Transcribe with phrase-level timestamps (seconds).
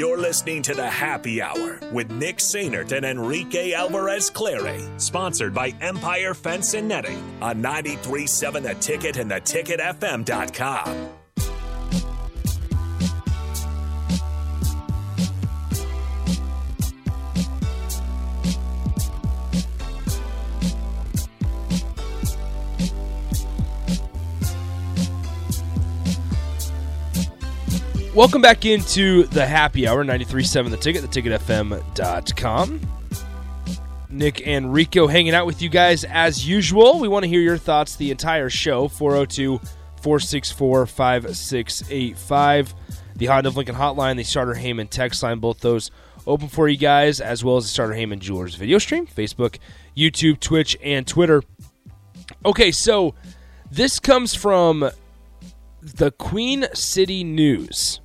[0.00, 5.74] You're listening to the Happy Hour with Nick Sainert and Enrique Alvarez Clary, sponsored by
[5.82, 11.19] Empire Fence and Netting on 93.7 The Ticket and theticketfm.com.
[28.20, 32.80] Welcome back into the happy hour, 93.7 The Ticket, the theticketfm.com.
[34.10, 37.00] Nick and Rico hanging out with you guys as usual.
[37.00, 39.56] We want to hear your thoughts the entire show, 402
[40.02, 42.74] 464 5685.
[43.16, 45.90] The Honda of Lincoln hotline, the Sartor Hamann text line, both those
[46.26, 49.56] open for you guys, as well as the Sartor Hamann Jewelers video stream, Facebook,
[49.96, 51.42] YouTube, Twitch, and Twitter.
[52.44, 53.14] Okay, so
[53.70, 54.90] this comes from
[55.80, 58.02] the Queen City News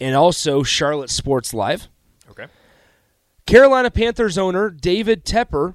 [0.00, 1.88] and also Charlotte Sports Live.
[2.30, 2.46] Okay.
[3.46, 5.74] Carolina Panthers owner David Tepper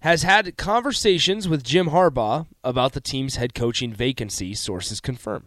[0.00, 5.46] has had conversations with Jim Harbaugh about the team's head coaching vacancy, sources confirm.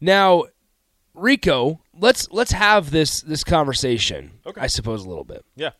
[0.00, 0.44] Now,
[1.14, 4.32] Rico, let's let's have this this conversation.
[4.46, 4.60] Okay.
[4.60, 5.70] I suppose a little bit Yeah.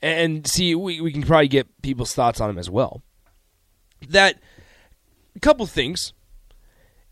[0.00, 3.02] and see we, we can probably get people's thoughts on him as well.
[4.08, 4.38] That
[5.34, 6.12] a couple things.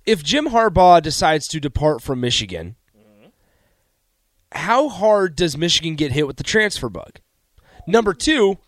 [0.06, 2.76] If Jim Harbaugh decides to depart from Michigan,
[4.52, 7.20] how hard does Michigan get hit with the transfer bug?
[7.86, 8.58] Number two,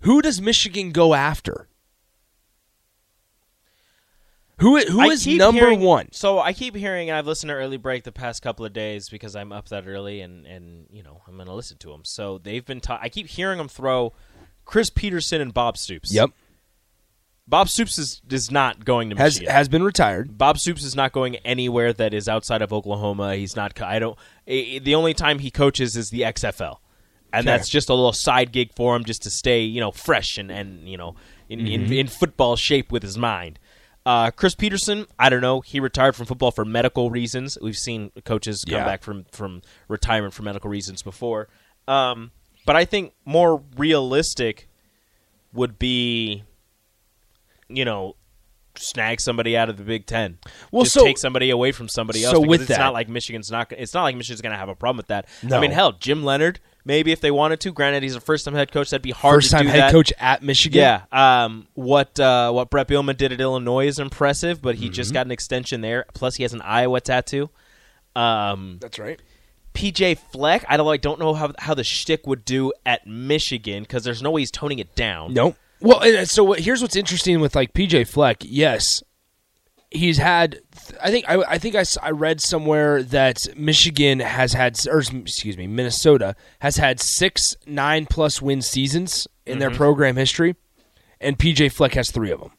[0.00, 1.68] who does Michigan go after?
[4.58, 6.08] Who who is number hearing- one?
[6.12, 9.08] So I keep hearing, and I've listened to Early Break the past couple of days
[9.08, 12.02] because I'm up that early, and and you know I'm going to listen to them.
[12.04, 12.80] So they've been.
[12.80, 14.12] Ta- I keep hearing them throw
[14.66, 16.12] Chris Petersen and Bob Stoops.
[16.12, 16.30] Yep,
[17.50, 19.52] Bob Stoops is is not going to has Michigan.
[19.54, 20.38] has been retired.
[20.38, 23.34] Bob Stoops is not going anywhere that is outside of Oklahoma.
[23.36, 23.80] He's not.
[23.82, 24.16] I don't.
[24.46, 26.76] The only time he coaches is the XFL,
[27.32, 27.56] and Okay.
[27.56, 30.50] that's just a little side gig for him, just to stay, you know, fresh and
[30.50, 31.16] and you know,
[31.48, 31.66] in Mm-hmm.
[31.68, 33.58] in, in football shape with his mind.
[34.06, 35.60] Uh, Chris Petersen, I don't know.
[35.60, 37.58] He retired from football for medical reasons.
[37.60, 38.84] We've seen coaches come Yeah.
[38.86, 41.48] back from from retirement for medical reasons before.
[41.88, 42.30] Um,
[42.64, 44.68] but I think more realistic
[45.52, 46.44] would be,
[47.70, 48.16] you know,
[48.76, 50.38] snag somebody out of the Big Ten.
[50.70, 52.32] Well, just so- take somebody away from somebody else.
[52.34, 53.72] so because with it's that- not like Michigan's not.
[53.72, 55.26] It's not like Michigan's going to have a problem with that.
[55.42, 55.56] No.
[55.56, 56.60] I mean, hell, Jim Leonhard.
[56.82, 57.72] Maybe if they wanted to.
[57.72, 58.88] Granted, he's a first-time head coach.
[58.88, 59.36] That'd be hard.
[59.36, 59.92] First to time do head that.
[59.92, 60.80] coach at Michigan.
[60.80, 61.02] Yeah.
[61.44, 64.94] Um, what uh, what Bret Bielema did at Illinois is impressive, but he Mm-hmm.
[64.94, 66.06] just got an extension there.
[66.14, 67.50] Plus, he has an Iowa tattoo.
[68.16, 69.20] Um, that's right.
[69.74, 73.82] PJ Fleck, I don't like don't know how how the shtick would do at Michigan
[73.84, 75.32] because there's no way he's toning it down.
[75.34, 75.54] No.
[75.80, 78.38] Well, and uh, so what, here's what's interesting with like PJ Fleck.
[78.42, 79.02] Yes,
[79.90, 80.60] he's had.
[81.02, 85.66] I think I, I think I read somewhere that Michigan has had, or excuse me,
[85.66, 89.78] Minnesota has had six nine plus win seasons in their mm-hmm.
[89.78, 90.56] program history,
[91.20, 92.52] and PJ Fleck has three of them.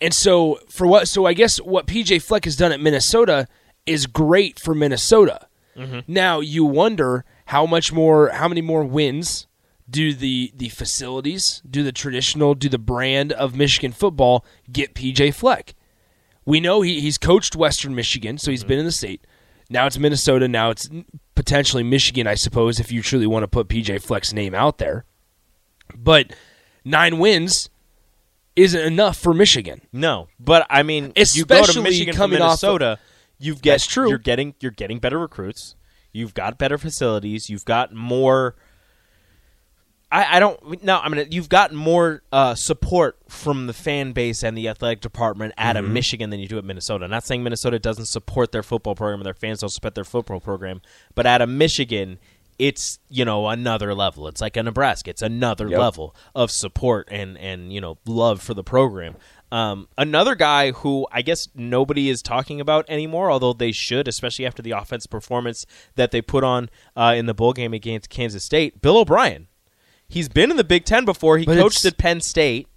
[0.00, 1.08] And so for what?
[1.08, 3.46] So I guess what PJ Fleck has done at Minnesota
[3.86, 5.48] is great for Minnesota.
[5.76, 6.12] Mm-hmm.
[6.12, 9.46] Now you wonder how much more, how many more wins
[9.88, 15.34] do the the facilities, do the traditional, do the brand of Michigan football get PJ
[15.34, 15.74] Fleck?
[16.44, 18.68] We know he, he's coached Western Michigan, so he's mm-hmm.
[18.68, 19.26] been in the state.
[19.68, 20.46] Now it's Minnesota.
[20.48, 20.88] Now it's
[21.34, 25.04] potentially Michigan, I suppose, if you truly want to put PJ Fleck's name out there.
[25.94, 26.32] But
[26.84, 27.68] nine wins
[28.54, 29.82] isn't enough for Michigan.
[29.92, 32.98] No, but I mean, you go to Especially Michigan from coming off of- Minnesota,
[33.38, 34.08] you've get That's true.
[34.08, 35.76] You're getting you're getting better recruits.
[36.12, 37.50] You've got better facilities.
[37.50, 38.56] You've got more.
[40.16, 40.98] I, I don't no.
[40.98, 45.52] I mean, you've got more uh, support from the fan base and the athletic department
[45.58, 47.06] out of Michigan than you do at Minnesota.
[47.06, 50.40] not saying Minnesota doesn't support their football program and their fans don't support their football
[50.40, 50.80] program,
[51.14, 52.18] but out of Michigan,
[52.58, 54.26] it's you know another level.
[54.26, 55.10] It's like a Nebraska.
[55.10, 55.78] It's another Yep.
[55.78, 59.16] level of support and and you know love for the program.
[59.52, 64.46] Um, another guy who I guess nobody is talking about anymore, although they should, especially
[64.46, 65.66] after the offense performance
[65.96, 68.80] that they put on uh, in the bowl game against Kansas State.
[68.80, 69.48] Bill O'Brien.
[70.08, 71.38] He's been in the Big Ten before.
[71.38, 72.68] He But coached at Penn State.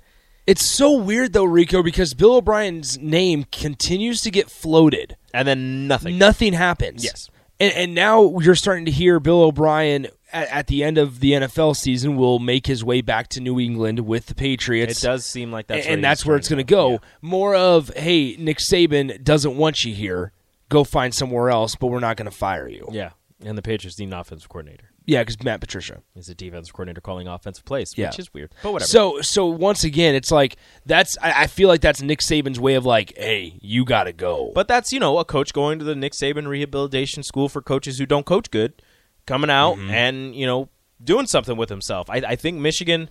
[0.48, 5.16] It's so weird though, Rico, because Bill O'Brien's name continues to get floated.
[5.34, 6.18] and then nothing.
[6.18, 7.04] Nothing happens.
[7.04, 7.30] Yes.
[7.60, 11.34] And, and now you're starting to hear Bill O'Brien at, at the end of the
[11.34, 15.04] NFL season will make his way back to New England with the Patriots.
[15.04, 17.00] It does seem like that's and, that's where it's going to go.
[17.22, 20.32] More of, hey, Nick Saban doesn't want you here.
[20.70, 22.88] Go find somewhere else, but we're not going to fire you.
[22.92, 23.12] Yeah.
[23.40, 24.92] yeah, and the Patriots need an offensive coordinator.
[25.06, 26.02] Yeah, because Matt Patricia.
[26.16, 28.10] is a defensive coordinator calling offensive plays, Yeah.
[28.10, 28.54] which is weird.
[28.62, 28.88] But whatever.
[28.88, 30.56] So so once again, it's like
[30.86, 34.14] that's I, I feel like that's Nick Saban's way of like, hey, you got to
[34.14, 34.52] go.
[34.54, 37.98] But that's you know a coach going to the Nick Saban Rehabilitation School for coaches
[37.98, 38.82] who don't coach good,
[39.26, 39.90] coming out Mm-hmm.
[39.92, 40.70] and you know
[41.04, 42.10] doing something with himself.
[42.10, 43.10] I, I think Michigan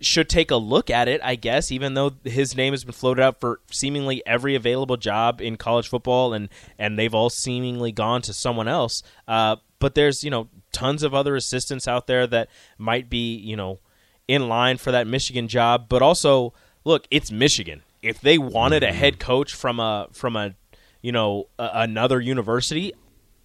[0.00, 1.20] should take a look at it.
[1.22, 5.40] I guess even though his name has been floated out for seemingly every available job
[5.40, 6.48] in college football, and
[6.78, 9.02] and they've all seemingly gone to someone else.
[9.28, 12.48] Uh, but there's you know tons of other assistants out there that
[12.78, 13.80] might be you know
[14.28, 15.86] in line for that Michigan job.
[15.88, 17.82] But also, look, it's Michigan.
[18.00, 18.94] If they wanted Mm-hmm.
[18.94, 20.54] a head coach from a from a
[21.02, 22.92] you know a, another university,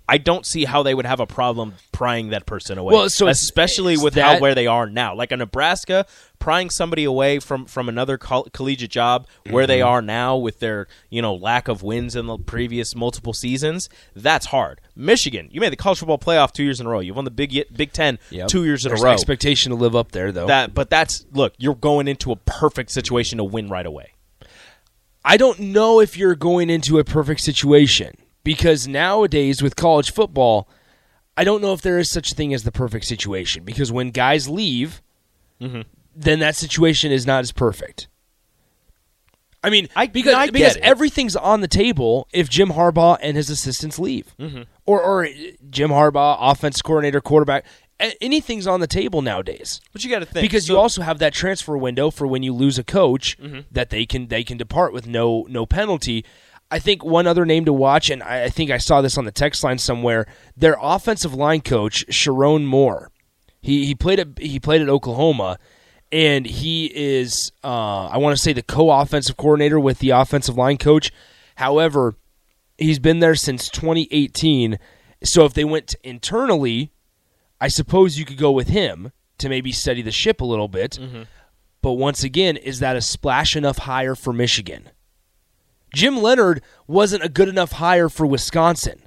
[0.09, 2.94] I don't see how they would have a problem prying that person away.
[2.94, 6.06] Well, so especially it's with that- how where they are now, like a Nebraska
[6.39, 9.88] prying somebody away from from another coll- collegiate job where they Mm-hmm.
[9.89, 13.89] are now with their you know lack of wins in the previous multiple seasons.
[14.15, 14.80] That's hard.
[14.95, 17.00] Michigan, you made the college football playoff two years in a row.
[17.01, 18.48] You've won the Big Big Ten Yep.
[18.48, 19.12] two years in There's a row.
[19.12, 20.48] expectation to live up there, though.
[20.48, 24.13] that, but that's look, you're going into a perfect situation to win right away.
[25.25, 28.15] I don't know if you're going into a perfect situation
[28.47, 30.69] because nowadays with college football,
[31.35, 34.11] I don't know if there is such a thing as the perfect situation because when
[34.11, 35.01] guys leave,
[35.61, 35.81] Mm-hmm.
[36.15, 38.07] then that situation is not as perfect.
[39.63, 43.49] I mean, I- because I because everything's on the table if Jim Harbaugh and his
[43.49, 44.61] assistants leave, Mm-hmm.
[44.85, 45.27] or or
[45.69, 47.65] Jim Harbaugh, offense coordinator, quarterback,
[48.21, 51.33] anything's on the table nowadays But you got to think because you also have that
[51.33, 53.61] transfer window for when you lose a coach Mm-hmm.
[53.71, 56.23] that they can they can depart with no no penalty.
[56.69, 59.31] I think one other name to watch, and I, think I saw this on the
[59.31, 60.27] text line somewhere.
[60.55, 63.11] Their offensive line coach Sherrone Moore,
[63.61, 65.59] he he played at he played at Oklahoma,
[66.11, 70.77] and he is uh, I want to say the co-offensive coordinator with the offensive line
[70.77, 71.11] coach.
[71.55, 72.15] However,
[72.77, 74.77] he's been there since 2018.
[75.23, 76.91] So if they went internally,
[77.59, 80.99] I suppose you could go with him to maybe steady the ship a little bit.
[81.81, 84.89] But once again, is that a splash enough hire for Michigan?
[85.93, 89.01] Jim Leonhard wasn't a good enough hire for Wisconsin.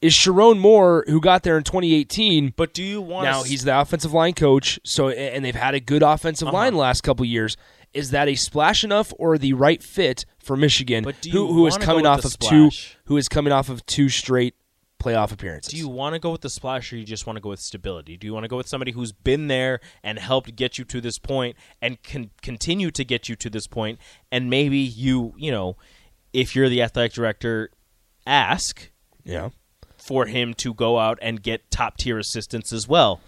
[0.00, 3.78] Is Sherrone Moore, who got there in 2018, But do you want now he's the
[3.78, 6.56] offensive line coach, so and they've had a good offensive Uh-huh.
[6.56, 7.56] line the last couple years.
[7.92, 11.66] Is that a splash enough or the right fit for Michigan, But do who, who
[11.66, 12.70] is coming off of two
[13.06, 14.54] who is coming off of two straight
[15.00, 15.72] playoff appearances?
[15.72, 17.60] Do you want to go with the splash or you just want to go with
[17.60, 18.16] stability?
[18.16, 21.00] Do you want to go with somebody who's been there and helped get you to
[21.00, 23.98] this point and can continue to get you to this point
[24.30, 25.76] and maybe you, you know,
[26.32, 27.70] if you're the athletic director,
[28.26, 28.90] ask
[29.24, 29.50] yeah.
[29.96, 33.20] for him to go out and get top tier assistants as well.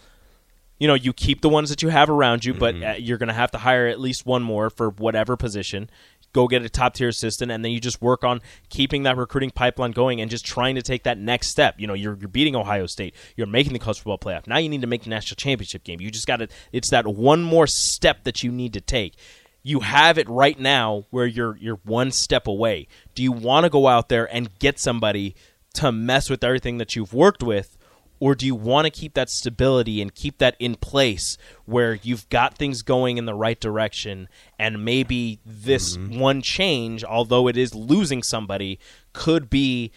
[0.79, 3.29] You know, you keep the ones that you have around you, but uh, you're going
[3.29, 5.89] to have to hire at least one more for whatever position.
[6.33, 9.51] Go get a top tier assistant, and then you just work on keeping that recruiting
[9.51, 11.75] pipeline going and just trying to take that next step.
[11.79, 14.47] You know, you're, you're beating Ohio State, you're making the college football playoff.
[14.47, 16.01] Now you need to make the national championship game.
[16.01, 16.49] You just got to.
[16.73, 19.15] It's that one more step that you need to take.
[19.63, 22.89] You have it right now where you're you're one step away.
[23.15, 25.37] Do you want to go out there and get somebody
[25.75, 27.79] to mess with everything that you've worked with,
[28.23, 32.29] or do you want to keep that stability and keep that in place where you've
[32.29, 34.29] got things going in the right direction
[34.61, 36.21] and maybe this mm-hmm.
[36.21, 38.79] one change, although it is losing somebody,
[39.13, 39.91] could be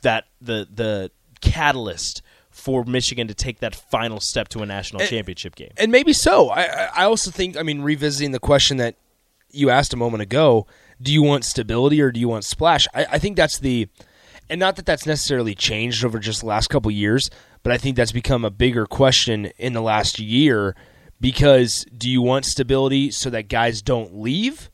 [0.00, 1.10] that the the
[1.42, 5.72] catalyst for Michigan to take that final step to a national championship game.
[5.76, 6.48] and maybe so.
[6.48, 8.94] I I- I also think I mean revisiting the question that
[9.50, 10.66] you asked a moment ago:
[11.02, 12.86] Do you want stability or do you want splash?
[12.94, 13.88] I, I think that's the,
[14.48, 17.28] and not that that's necessarily changed over just the last couple years,
[17.66, 20.76] but I think that's become a bigger question in the last year
[21.20, 24.70] because do you want stability so that guys don't leave,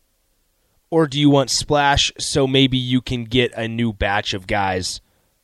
[0.91, 5.01] or do you want splash so maybe you can get a new batch of guys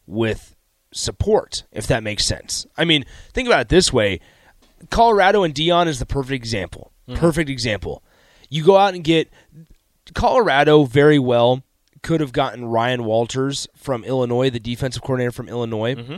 [0.07, 0.55] with
[0.93, 2.67] support, if that makes sense.
[2.76, 4.21] I mean, think about it this way.
[4.90, 6.93] Colorado and Deion is the perfect example.
[7.09, 7.19] Mm-hmm.
[7.19, 8.02] Perfect example.
[8.50, 9.33] You go out and get
[10.12, 11.62] Colorado very well
[12.02, 15.95] could have gotten Ryan Walters from Illinois, the defensive coordinator from Illinois.
[15.95, 16.17] Mm-hmm.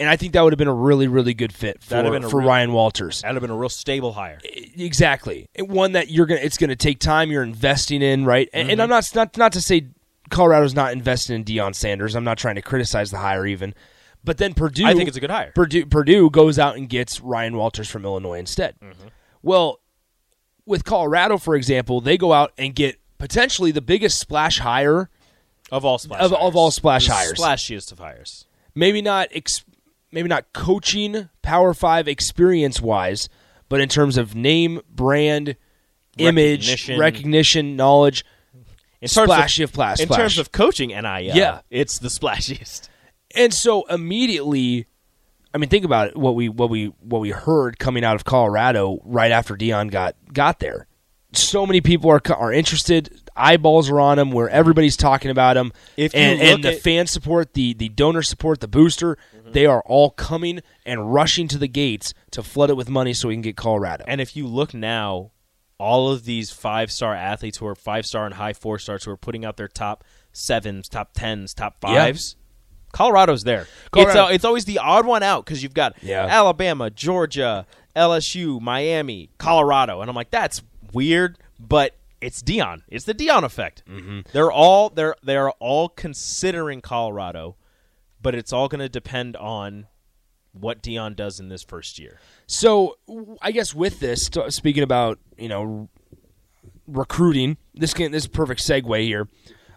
[0.00, 2.48] And I think that would have been a really, really good fit for, for real-
[2.48, 3.20] Ryan Walters.
[3.22, 4.38] That'd have been a real stable hire.
[4.44, 5.46] Exactly.
[5.58, 8.48] One that you're gonna it's gonna take time, you're investing in, right?
[8.52, 8.72] And, Mm-hmm.
[8.72, 9.88] and I'm not not not to say
[10.30, 12.14] Colorado's not investing in Deion Sanders.
[12.16, 13.74] I'm not trying to criticize the hire even.
[14.24, 15.52] But then Purdue I think it's a good hire.
[15.54, 18.76] Purdue Purdue goes out and gets Ryan Walters from Illinois instead.
[18.80, 19.08] Mm-hmm.
[19.42, 19.80] Well,
[20.66, 25.08] with Colorado, for example, they go out and get potentially the biggest splash hire,
[25.70, 26.42] Of all splash Of- hires.
[26.48, 27.38] of all splash The hires.
[27.38, 28.46] Splashiest of hires.
[28.74, 29.64] maybe not ex-
[30.12, 33.28] maybe not coaching Power Five experience wise,
[33.68, 35.56] but in terms of name, brand,
[36.18, 36.98] image, Recognition.
[37.00, 38.24] recognition, knowledge,
[39.00, 40.18] In splashy of, of plas- In splash.
[40.18, 41.60] terms of coaching NIL, Yeah.
[41.70, 42.88] it's the splashiest.
[43.34, 44.86] And so immediately,
[45.54, 46.16] I mean, think about it.
[46.16, 50.16] What we what we what we heard coming out of Colorado right after Deion got
[50.32, 50.86] got there.
[51.32, 53.20] So many people are are interested.
[53.40, 54.30] Eyeballs are on him.
[54.30, 55.72] Where everybody's talking about him.
[55.96, 59.66] If you and, and the at- fan support, the the donor support, the booster, they
[59.66, 63.34] are all coming and rushing to the gates to flood it with money so we
[63.34, 64.04] can get Colorado.
[64.06, 65.30] And if you look now,
[65.78, 69.10] all of these five star athletes who are five star and high four stars who
[69.10, 72.36] are putting out their top sevens, top tens, top fives,
[72.92, 73.66] Colorado's there.
[73.92, 76.26] Colorado- It's, uh, it's always the odd one out because you've got Yeah.
[76.26, 77.66] Alabama, Georgia,
[77.96, 82.82] LSU, Miami, Colorado, and I'm like, that's weird, but it's Deion.
[82.88, 83.82] It's the Deion effect.
[83.88, 84.20] Mm-hmm.
[84.32, 87.56] They're all they're they're all considering Colorado,
[88.20, 89.86] but it's all going to depend on
[90.52, 92.20] what Deion does in this first year.
[92.46, 92.96] So
[93.40, 95.88] I guess with this, speaking about you know
[96.86, 99.28] recruiting, this can this perfect segue here.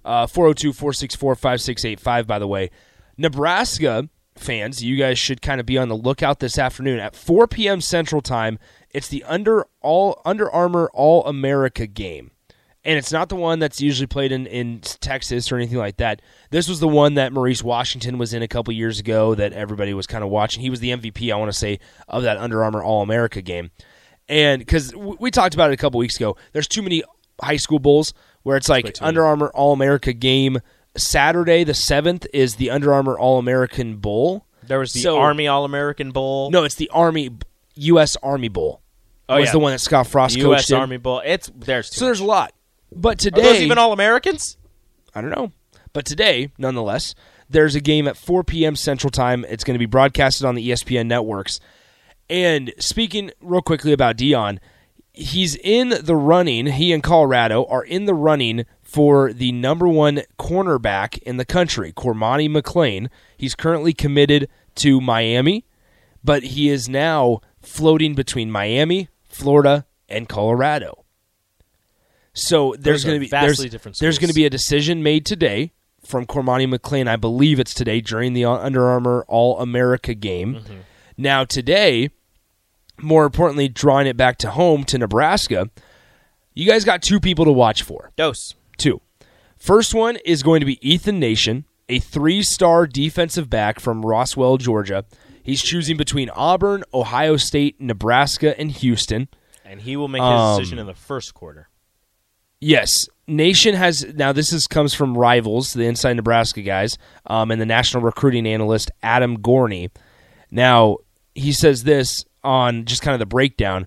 [0.06, 2.70] Uh, 402-464-5685, By the way,
[3.18, 7.48] Nebraska fans, you guys should kind of be on the lookout this afternoon at 4
[7.48, 7.80] p.m.
[7.80, 8.60] Central Time.
[8.90, 12.32] It's the Under All Under Armour All America game.
[12.86, 16.22] And it's not the one that's usually played in, in Texas or anything like that.
[16.50, 19.94] This was the one that Maurice Washington was in a couple years ago that everybody
[19.94, 20.62] was kind of watching.
[20.62, 23.72] He was the MVP, I want to say, of that Under Armour All America game.
[24.28, 27.04] And because we talked about it a couple weeks ago, there's too many
[27.42, 28.14] high school bowls
[28.44, 30.60] where it's like Under Armour All America game.
[30.96, 34.46] Saturday the 7th is the Under Armour All American Bowl.
[34.62, 36.52] There was the So- Army All American Bowl.
[36.52, 37.30] No, it's the Army
[37.76, 38.16] U.S.
[38.22, 38.82] Army Bowl.
[39.30, 39.52] Oh, It was yeah.
[39.54, 40.62] the one that Scott Frost U.S.
[40.64, 40.78] coached in.
[40.78, 41.22] Army Bowl.
[41.26, 42.54] It's there's too So there's a lot.
[42.96, 44.58] But Are today, those even All Americans?
[45.14, 45.52] I don't know.
[45.94, 47.14] But today, nonetheless,
[47.50, 48.76] there's a game at 4 p.m.
[48.76, 49.46] Central Time.
[49.48, 51.60] It's going to be broadcasted on the ESPN networks.
[52.30, 54.60] And speaking real quickly about Deion,
[55.12, 56.68] he's in the running.
[56.68, 61.92] He and Colorado are in the running for the number one cornerback in the country,
[61.94, 63.10] Cormani McClain.
[63.38, 65.66] He's currently committed to Miami,
[66.24, 71.03] but he is now floating between Miami, Florida, and Colorado.
[72.34, 75.26] So there's going to be vastly there's, different there's going to be a decision made
[75.26, 75.72] today
[76.06, 77.08] from Cormani McClain.
[77.08, 80.56] I believe it's today during the Under Armour All America game.
[80.56, 80.78] Mm-hmm.
[81.18, 82.10] Now today,
[83.00, 85.70] more importantly, drawing it back to home to Nebraska,
[86.54, 88.12] you guys got two people to watch for.
[88.16, 88.56] Dose.
[88.78, 89.02] Two.
[89.58, 95.06] First one is going to be Ethan Nation, a three-star defensive back from Roswell, Georgia.
[95.42, 99.28] He's choosing between Auburn, Ohio State, Nebraska, and Houston.
[99.64, 101.70] And he will make his Um, decision in the first quarter.
[102.64, 104.32] Yes, Nation has now.
[104.32, 108.90] This is comes from Rivals, the Inside Nebraska guys, um, and the national recruiting analyst
[109.04, 109.90] Adam Gorney.
[110.50, 111.00] Now
[111.36, 113.86] he says this on just kind of the breakdown.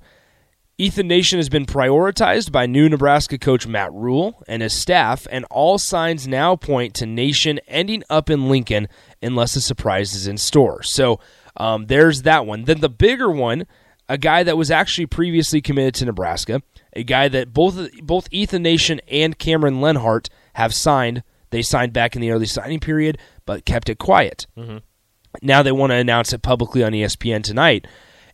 [0.77, 5.47] Ethan Nation has been prioritized by new Nebraska coach Matt Rhule and his staff, and
[5.51, 8.89] all signs now point to Nation ending up in Lincoln
[9.23, 10.83] unless a surprise is in store.
[10.83, 11.19] So
[11.57, 12.65] um, there's that one.
[12.65, 13.67] Then the bigger one,
[14.09, 18.63] a guy that was actually previously committed to Nebraska, a guy that both both Ethan
[18.63, 21.23] Nation and Cameron Lenhardt have signed.
[21.51, 24.47] They signed back in the early signing period, but kept it quiet.
[25.43, 27.87] Now they want to announce it publicly on ESPN tonight,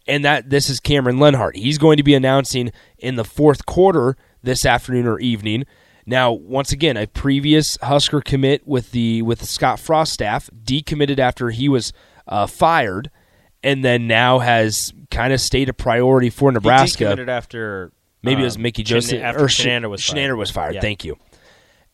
[0.07, 1.57] and that this is Cameron Lenhardt.
[1.57, 5.65] He's going to be announcing in the fourth quarter this afternoon or evening.
[6.05, 11.19] Now, once again, a previous Husker commit with the with the Scott Frost staff decommitted
[11.19, 11.93] after he was
[12.27, 13.11] uh, fired,
[13.63, 17.05] and then now has kind of stayed a priority for Nebraska.
[17.05, 17.93] decommitted after
[18.23, 20.37] Maybe it was um, Mickey Joseph after or Shenander was fired.
[20.37, 20.75] Was fired.
[20.77, 20.81] Yeah.
[20.81, 21.19] Thank you.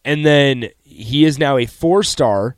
[0.05, 2.57] And then he is now a four-star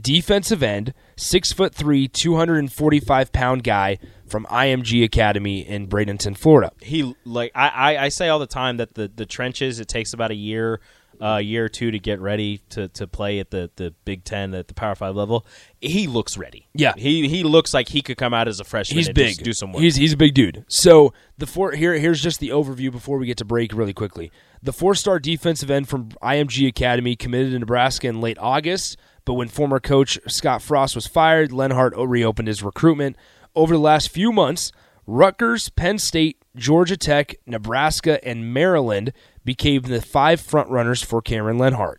[0.00, 5.86] defensive end, six foot three, two hundred and forty-five pound guy from IMG Academy in
[5.86, 6.72] Bradenton, Florida.
[6.80, 10.12] he like I, I, I say all the time that the, the trenches it takes
[10.12, 10.80] about a year
[11.22, 14.52] a year or two to get ready to, to play at the, the Big Ten
[14.54, 15.46] at the Power Five level.
[15.80, 16.66] He looks ready.
[16.74, 16.94] Yeah.
[16.96, 18.98] he he looks like he could come out as a freshman.
[18.98, 19.28] He's and big.
[19.28, 19.82] just do some work.
[19.82, 20.64] He's he's a big dude.
[20.66, 24.32] So the four here here's just the overview before we get to break really quickly.
[24.64, 29.48] The four-star defensive end from IMG Academy committed to Nebraska in late August, but when
[29.48, 33.16] former coach Scott Frost was fired, Lenhardt reopened his recruitment.
[33.54, 34.72] Over the last few months,
[35.06, 39.12] Rutgers, Penn State, Georgia Tech, Nebraska, and Maryland
[39.44, 41.96] became the five frontrunners for Cameron Lenhardt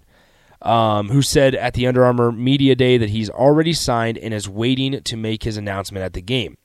[0.63, 4.49] um, who said at the Under Armour Media Day that he's already signed and is
[4.49, 6.57] waiting to make his announcement at the game.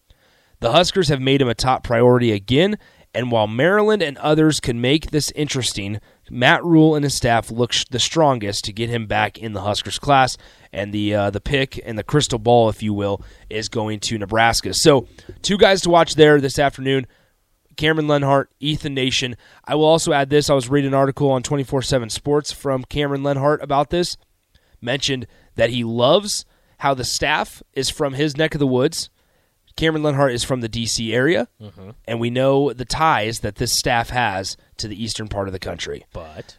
[0.61, 2.79] The Huskers have made him a top priority again,
[3.15, 7.73] and while Maryland and others could make this interesting, Matt Rhule and his staff look
[7.73, 10.37] sh- the strongest to get him back in the Huskers class,
[10.73, 14.19] and the uh, the pick and the crystal ball, if you will, is going to
[14.19, 14.75] Nebraska.
[14.75, 15.07] So,
[15.43, 17.07] two guys to watch there this afternoon.
[17.79, 19.37] Cameron Lenhardt, Ethan Nation.
[19.65, 20.51] I will also add this.
[20.51, 24.19] I was reading an article on 24 7 Sports from Cameron Lenhardt about this.
[24.83, 26.45] Mentioned that he loves
[26.79, 29.09] how the staff is from his neck of the woods,
[29.77, 31.13] Cameron Lenhardt is from the D.C.
[31.15, 31.91] area, Mm-hmm.
[32.07, 35.59] and we know the ties that this staff has to the eastern part of the
[35.61, 36.05] country.
[36.13, 36.59] But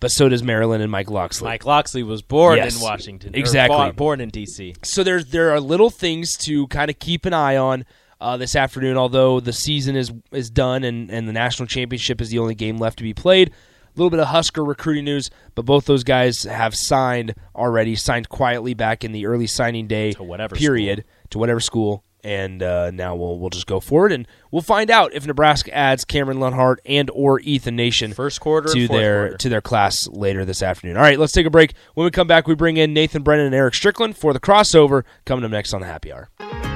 [0.00, 1.46] But so does Maryland and Mike Locksley.
[1.46, 2.76] Mike Locksley was born Yes.
[2.76, 3.34] in Washington.
[3.34, 3.76] Exactly.
[3.76, 4.74] born- born in D.C.
[4.82, 7.84] So there's there are little things to kind of keep an eye on
[8.20, 8.96] uh, this afternoon.
[8.96, 12.78] Although the season is is done and and the national championship is the only game
[12.78, 13.48] left to be played.
[13.50, 18.28] A little bit of Husker recruiting news, but both those guys have signed already, signed
[18.28, 22.04] quietly back in the early signing day To whatever period to whatever school.
[22.22, 26.04] And uh, now we'll we'll just go forward and we'll find out if Nebraska adds
[26.04, 29.36] Cameron Lenhardt and or Ethan Nation First quarter to their quarter.
[29.38, 30.96] to their class later this afternoon.
[30.96, 31.72] All right, let's take a break.
[31.94, 35.04] When we come back, we bring in Nathan Brennan and Eric Strickland for the crossover
[35.24, 36.75] coming up next on the Happy Hour.